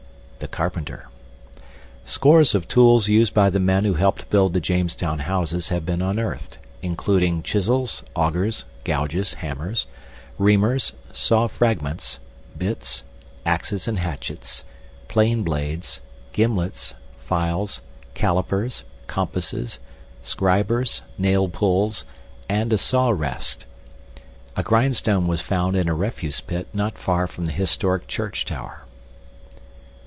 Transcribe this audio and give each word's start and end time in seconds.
THE 0.39 0.47
CARPENTER 0.47 1.07
Scores 2.03 2.55
of 2.55 2.67
tools 2.67 3.07
used 3.07 3.31
by 3.31 3.51
the 3.51 3.59
men 3.59 3.85
who 3.85 3.93
helped 3.93 4.27
build 4.31 4.53
the 4.53 4.59
Jamestown 4.59 5.19
houses 5.19 5.69
have 5.69 5.85
been 5.85 6.01
unearthed, 6.01 6.57
including 6.81 7.43
chisels, 7.43 8.01
augers, 8.15 8.65
gouges, 8.83 9.35
hammers, 9.35 9.85
reamers, 10.39 10.93
saw 11.13 11.45
fragments, 11.45 12.17
bits, 12.57 13.03
axes 13.45 13.87
and 13.87 13.99
hatchets, 13.99 14.65
plane 15.07 15.43
blades, 15.43 16.01
gimlets, 16.33 16.95
files, 17.23 17.81
calipers, 18.15 18.83
compasses, 19.05 19.77
scribers, 20.23 21.01
nail 21.19 21.49
pulls, 21.49 22.03
and 22.49 22.73
a 22.73 22.79
saw 22.79 23.11
wrest. 23.11 23.67
A 24.57 24.63
grindstone 24.63 25.27
was 25.27 25.39
found 25.41 25.75
in 25.75 25.87
a 25.87 25.93
refuse 25.93 26.41
pit 26.41 26.67
not 26.73 26.97
far 26.97 27.27
from 27.27 27.45
the 27.45 27.51
historic 27.51 28.07
church 28.07 28.43
tower. 28.43 28.79